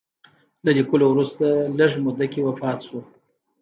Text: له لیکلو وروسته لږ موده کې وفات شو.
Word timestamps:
له 0.65 0.71
لیکلو 0.77 1.05
وروسته 1.09 1.45
لږ 1.79 1.91
موده 2.03 2.25
کې 2.31 2.45
وفات 2.47 2.79
شو. 2.87 2.99